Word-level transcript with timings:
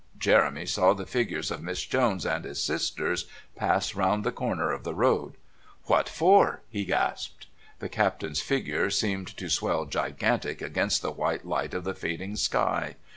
Jeremy 0.17 0.65
saw 0.65 0.93
the 0.93 1.05
figures 1.05 1.51
of 1.51 1.61
Miss 1.61 1.85
Jones 1.85 2.25
and 2.25 2.43
his 2.43 2.59
sisters 2.59 3.27
pass 3.55 3.93
round 3.93 4.23
the 4.23 4.31
corner 4.31 4.71
of 4.71 4.83
the 4.83 4.95
road. 4.95 5.35
"What 5.83 6.09
for?" 6.09 6.63
he 6.71 6.85
gasped. 6.85 7.45
The 7.77 7.87
Captain's 7.87 8.41
figure 8.41 8.89
seemed 8.89 9.27
to 9.37 9.47
swell 9.47 9.85
gigantic 9.85 10.59
against 10.59 11.03
the 11.03 11.11
white 11.11 11.45
light 11.45 11.75
of 11.75 11.83
the 11.83 11.93
fading 11.93 12.35
sky. 12.37 12.95